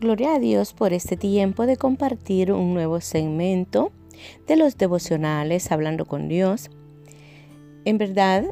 [0.00, 3.92] Gloria a Dios por este tiempo de compartir un nuevo segmento
[4.46, 6.68] de los devocionales Hablando con Dios.
[7.84, 8.44] En verdad,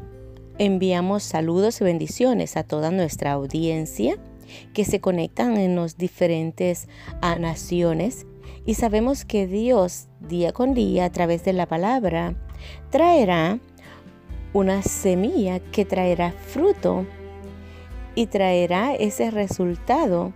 [0.57, 4.17] enviamos saludos y bendiciones a toda nuestra audiencia
[4.73, 6.87] que se conectan en las diferentes
[7.21, 8.25] naciones
[8.65, 12.35] y sabemos que Dios día con día a través de la palabra
[12.89, 13.59] traerá
[14.53, 17.05] una semilla que traerá fruto
[18.15, 20.31] y traerá ese resultado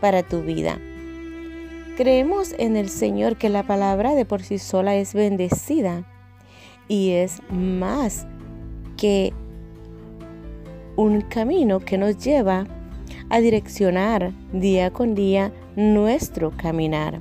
[0.00, 0.78] para tu vida.
[1.96, 6.04] Creemos en el Señor que la palabra de por sí sola es bendecida
[6.88, 8.26] y es más
[8.96, 9.32] que
[10.96, 12.66] un camino que nos lleva
[13.28, 17.20] a direccionar día con día nuestro caminar.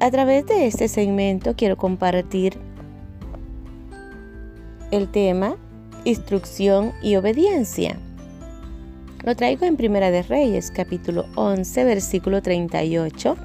[0.00, 2.56] A través de este segmento quiero compartir
[4.90, 5.56] el tema
[6.04, 7.98] instrucción y obediencia.
[9.24, 13.36] Lo traigo en Primera de Reyes, capítulo 11, versículo 38.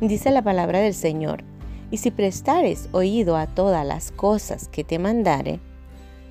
[0.00, 1.42] Dice la palabra del Señor,
[1.90, 5.58] y si prestares oído a todas las cosas que te mandare,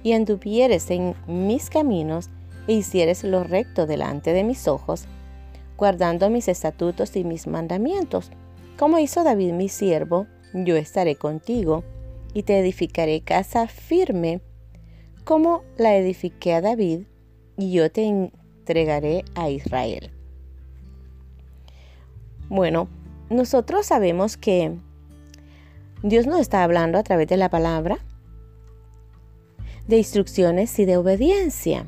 [0.01, 2.29] y anduvieres en mis caminos,
[2.67, 5.05] e hicieres lo recto delante de mis ojos,
[5.77, 8.31] guardando mis estatutos y mis mandamientos,
[8.79, 11.83] como hizo David mi siervo, yo estaré contigo,
[12.33, 14.39] y te edificaré casa firme,
[15.25, 17.01] como la edifiqué a David,
[17.57, 18.31] y yo te
[18.63, 20.09] entregaré a Israel.
[22.47, 22.87] Bueno,
[23.29, 24.71] nosotros sabemos que
[26.01, 27.97] Dios nos está hablando a través de la palabra,
[29.87, 31.87] de instrucciones y de obediencia.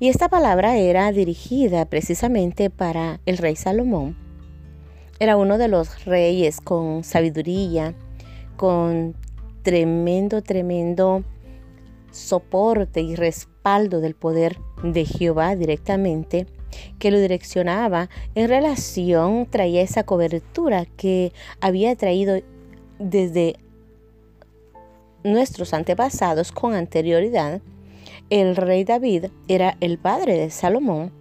[0.00, 4.16] Y esta palabra era dirigida precisamente para el rey Salomón.
[5.20, 7.94] Era uno de los reyes con sabiduría,
[8.56, 9.14] con
[9.62, 11.22] tremendo, tremendo
[12.10, 13.14] soporte y
[13.68, 16.46] respaldo del poder de Jehová directamente
[16.98, 22.40] que lo direccionaba en relación, traía esa cobertura que había traído
[22.98, 23.56] desde
[25.22, 27.60] nuestros antepasados con anterioridad.
[28.30, 31.12] El rey David era el padre de Salomón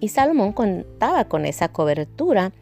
[0.00, 2.52] y Salomón contaba con esa cobertura.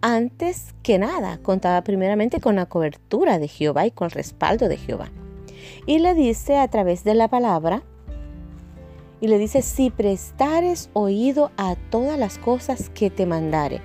[0.00, 4.78] Antes que nada, contaba primeramente con la cobertura de Jehová y con el respaldo de
[4.78, 5.12] Jehová.
[5.86, 7.82] Y le dice a través de la palabra,
[9.20, 13.80] y le dice, si prestares oído a todas las cosas que te mandare.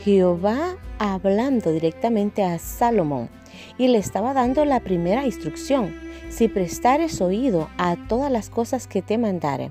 [0.00, 3.30] Jehová hablando directamente a Salomón
[3.78, 5.94] y le estaba dando la primera instrucción,
[6.28, 9.70] si prestares oído a todas las cosas que te mandare.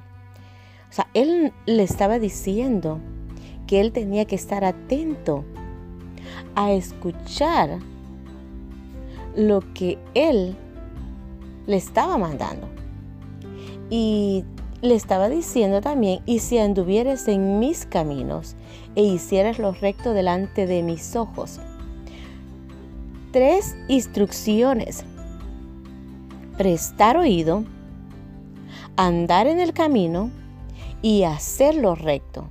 [0.89, 2.99] O sea, él le estaba diciendo
[3.67, 5.43] que él tenía que estar atento
[6.55, 7.79] a escuchar
[9.35, 10.55] lo que él
[11.65, 12.67] le estaba mandando.
[13.89, 14.45] Y
[14.83, 18.57] le estaba diciendo también, y si anduvieres en mis caminos
[18.95, 21.61] e hicieras lo recto delante de mis ojos.
[23.31, 25.05] Tres instrucciones.
[26.57, 27.63] Prestar oído,
[28.97, 30.29] andar en el camino
[31.01, 32.49] y hacer lo recto.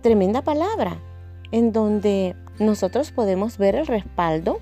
[0.00, 0.96] Tremenda palabra
[1.52, 4.60] en donde nosotros podemos ver el respaldo,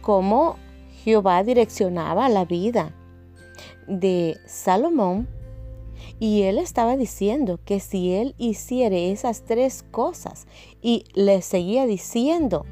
[0.00, 0.56] cómo
[1.04, 2.92] Jehová direccionaba la vida
[3.86, 5.28] de Salomón
[6.18, 10.46] y él estaba diciendo que si él hiciere esas tres cosas
[10.80, 12.66] y le seguía diciendo,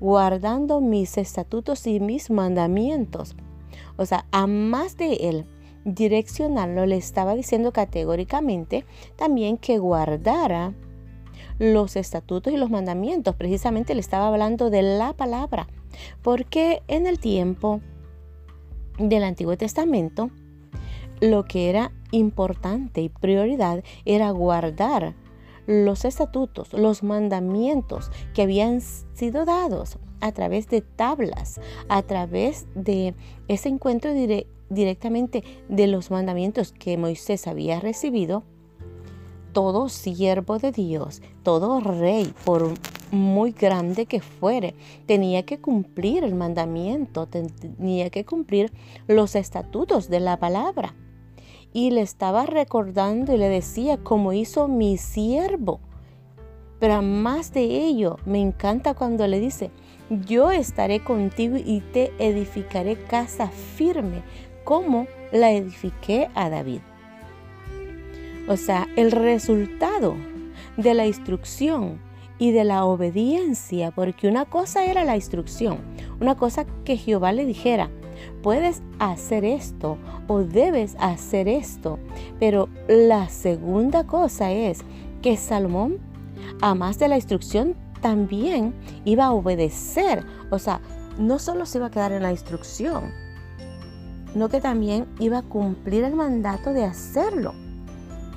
[0.00, 3.36] guardando mis estatutos y mis mandamientos,
[3.96, 5.46] o sea, a más de él
[5.84, 8.84] direccionarlo, le estaba diciendo categóricamente
[9.16, 10.74] también que guardara
[11.58, 13.36] los estatutos y los mandamientos.
[13.36, 15.68] Precisamente le estaba hablando de la palabra,
[16.22, 17.80] porque en el tiempo
[18.98, 20.30] del Antiguo Testamento,
[21.20, 25.14] lo que era importante y prioridad era guardar
[25.66, 33.14] los estatutos, los mandamientos que habían sido dados a través de tablas, a través de
[33.48, 34.12] ese encuentro
[34.68, 38.44] directamente de los mandamientos que Moisés había recibido,
[39.54, 42.74] todo siervo de Dios, todo rey, por
[43.12, 44.74] muy grande que fuere,
[45.06, 48.72] tenía que cumplir el mandamiento, tenía que cumplir
[49.06, 50.94] los estatutos de la palabra
[51.72, 55.80] y le estaba recordando y le decía como hizo mi siervo.
[56.80, 59.70] Pero más de ello, me encanta cuando le dice,
[60.26, 64.22] yo estaré contigo y te edificaré casa firme,
[64.64, 66.80] como la edifiqué a David.
[68.48, 70.16] O sea, el resultado
[70.76, 71.98] de la instrucción
[72.38, 75.78] y de la obediencia, porque una cosa era la instrucción,
[76.20, 77.90] una cosa que Jehová le dijera,
[78.42, 79.98] puedes hacer esto
[80.28, 81.98] o debes hacer esto.
[82.38, 84.80] Pero la segunda cosa es
[85.22, 85.98] que Salomón,
[86.60, 88.74] a más de la instrucción, también
[89.04, 90.24] iba a obedecer.
[90.50, 90.80] O sea,
[91.18, 93.10] no solo se iba a quedar en la instrucción,
[94.34, 97.54] no que también iba a cumplir el mandato de hacerlo.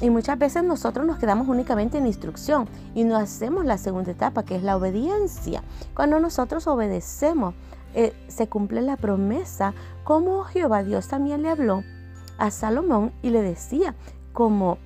[0.02, 4.44] Y muchas veces nosotros nos quedamos únicamente en instrucción y no hacemos la segunda etapa,
[4.44, 5.64] que es la obediencia.
[5.96, 7.56] Cuando nosotros obedecemos,
[7.96, 9.74] eh, se cumple la promesa,
[10.04, 11.84] como Jehová Dios también le habló
[12.38, 13.96] a Salomón y le decía,
[14.34, 14.78] como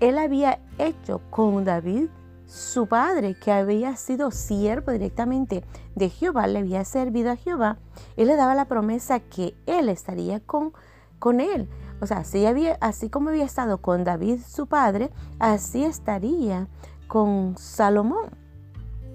[0.00, 2.08] él había hecho con David,
[2.46, 5.62] su padre, que había sido siervo directamente
[5.94, 7.76] de Jehová, le había servido a Jehová,
[8.16, 10.72] él le daba la promesa que él estaría con,
[11.18, 11.68] con él.
[12.00, 16.68] O sea, así, había, así como había estado con David su padre, así estaría
[17.08, 18.30] con Salomón.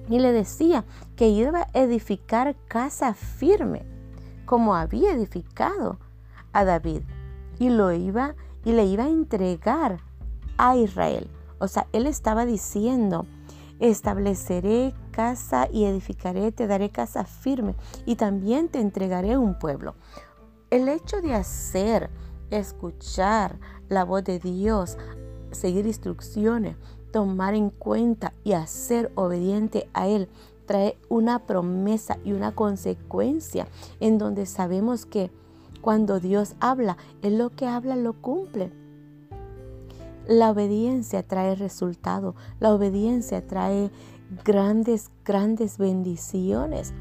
[0.10, 0.84] Y le decía
[1.16, 3.86] que iba a edificar casa firme,
[4.46, 5.98] como había edificado
[6.52, 7.04] a David.
[7.58, 8.36] Y lo iba
[8.66, 10.00] y le iba a entregar
[10.58, 11.30] a Israel.
[11.60, 13.26] O sea, él estaba diciendo,
[13.80, 17.76] estableceré casa y edificaré, te daré casa firme
[18.06, 19.96] y también te entregaré un pueblo.
[20.70, 22.10] El hecho de hacer
[22.50, 23.60] escuchar
[23.90, 24.98] la voz de Dios,
[25.52, 26.78] seguir instrucciones,
[27.12, 30.30] tomar en cuenta y hacer obediente a Él,
[30.66, 33.68] trae una promesa y una consecuencia
[34.00, 35.32] en donde sabemos que
[35.82, 38.72] cuando Dios habla, Él lo que habla lo cumple.
[40.28, 43.92] La obediencia trae resultado, la obediencia trae
[44.46, 46.94] grandes, grandes bendiciones.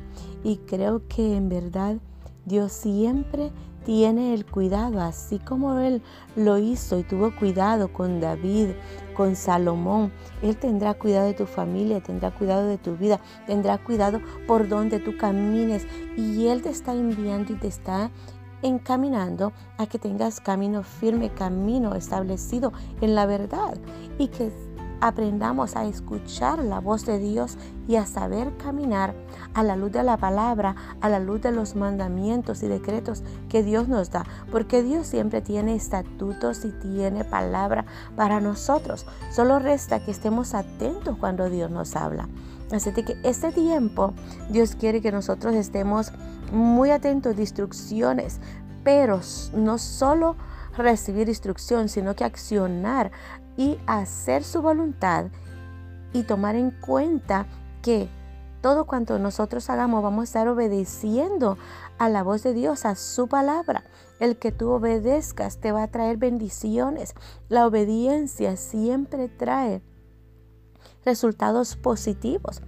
[0.43, 1.99] Y creo que en verdad
[2.45, 3.53] Dios siempre
[3.85, 6.03] tiene el cuidado, así como Él
[6.37, 8.71] lo hizo y tuvo cuidado con David,
[9.15, 10.13] con Salomón.
[10.43, 14.99] Él tendrá cuidado de tu familia, tendrá cuidado de tu vida, tendrá cuidado por donde
[14.99, 15.87] tú camines.
[16.17, 18.11] Y Él te está enviando y te está
[18.63, 23.77] encaminando a que tengas camino firme, camino establecido en la verdad
[24.19, 24.53] y que
[25.03, 27.59] aprendamos a escuchar la voz de Dios
[27.89, 29.15] y a saber caminar
[29.53, 33.65] a la luz de la palabra, a la luz de los mandamientos y decretos que
[33.65, 37.85] Dios nos da, porque Dios siempre tiene estatutos y tiene palabra
[38.15, 39.05] para nosotros.
[39.33, 42.29] Solo resta que estemos atentos cuando Dios nos habla.
[42.71, 44.15] Así que este tiempo
[44.51, 46.13] Dios quiere que nosotros estemos
[46.53, 48.39] muy atentos de instrucciones,
[48.85, 49.21] pero
[49.53, 50.37] no solo
[50.77, 53.11] recibir instrucción, sino que accionar
[53.57, 55.27] y hacer su voluntad
[56.13, 57.47] y tomar en cuenta
[57.83, 58.09] que
[58.61, 61.59] todo cuanto nosotros hagamos vamos a estar obedeciendo
[61.99, 63.83] a la voz de Dios, a su palabra.
[64.21, 67.15] El que tú obedezcas te va a traer bendiciones.
[67.49, 69.83] La obediencia siempre trae
[71.05, 72.63] resultados positivos.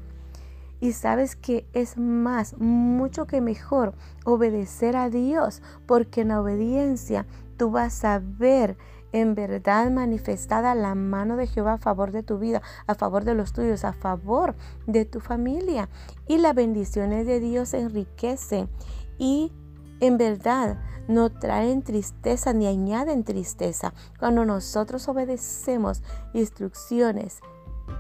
[0.80, 3.94] Y sabes que es más, mucho que mejor
[4.24, 7.24] obedecer a Dios, porque en la obediencia
[7.56, 8.76] tú vas a ver
[9.14, 13.36] en verdad manifestada la mano de Jehová a favor de tu vida, a favor de
[13.36, 14.56] los tuyos, a favor
[14.88, 15.88] de tu familia.
[16.26, 18.68] Y las bendiciones de Dios enriquecen
[19.16, 19.52] y
[20.00, 23.94] en verdad no traen tristeza ni añaden tristeza.
[24.18, 26.02] Cuando nosotros obedecemos
[26.32, 27.38] instrucciones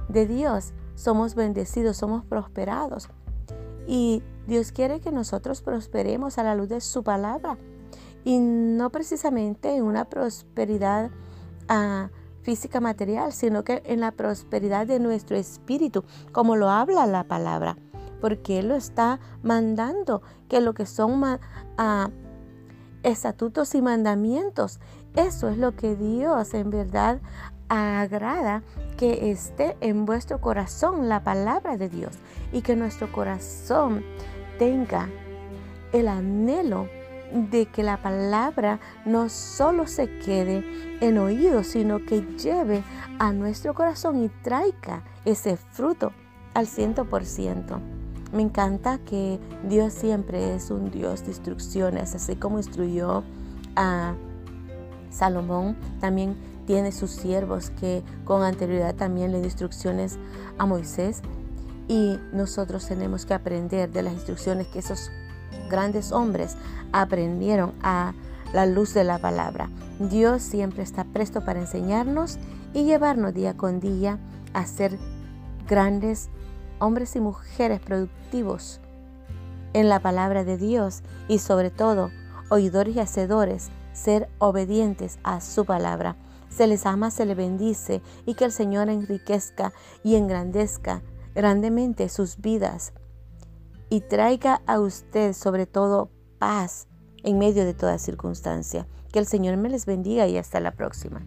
[0.08, 3.08] de Dios, somos bendecidos, somos prosperados.
[3.86, 7.56] Y Dios quiere que nosotros prosperemos a la luz de su palabra
[8.24, 11.10] y no precisamente en una prosperidad
[11.68, 12.08] ah,
[12.42, 17.76] física material, sino que en la prosperidad de nuestro espíritu, como lo habla la palabra,
[18.20, 21.36] porque Él lo está mandando, que lo que son uh,
[23.02, 24.80] estatutos y mandamientos,
[25.16, 27.20] eso es lo que Dios en verdad
[27.68, 28.62] agrada
[28.98, 32.18] que esté en vuestro corazón la palabra de Dios
[32.52, 34.04] y que nuestro corazón
[34.58, 35.08] tenga
[35.92, 36.88] el anhelo
[37.32, 40.64] de que la palabra no solo se quede
[41.00, 42.82] en oídos, sino que lleve
[43.18, 46.12] a nuestro corazón y traiga ese fruto
[46.54, 47.80] al ciento por ciento.
[48.32, 49.38] Me encanta que
[49.68, 53.22] Dios siempre es un Dios de instrucciones, así como instruyó
[53.76, 54.14] a
[55.10, 60.18] Salomón, también tiene sus siervos que con anterioridad también le dio instrucciones
[60.58, 61.22] a Moisés.
[61.86, 65.10] Y nosotros tenemos que aprender de las instrucciones que esos
[65.68, 66.56] grandes hombres
[66.92, 68.14] aprendieron a
[68.52, 69.68] la luz de la palabra.
[69.98, 72.38] Dios siempre está presto para enseñarnos
[72.72, 74.18] y llevarnos día con día
[74.52, 74.98] a ser
[75.68, 76.28] grandes
[76.78, 78.80] hombres y mujeres productivos
[79.72, 82.10] en la palabra de Dios y sobre todo
[82.48, 86.16] oidores y hacedores, ser obedientes a su palabra.
[86.48, 89.72] Se les ama, se les bendice y que el Señor enriquezca
[90.04, 91.02] y engrandezca
[91.34, 92.92] grandemente sus vidas
[93.90, 96.88] y traiga a usted sobre todo paz
[97.22, 98.86] en medio de toda circunstancia.
[99.12, 101.24] Que el Señor me les bendiga y hasta la próxima.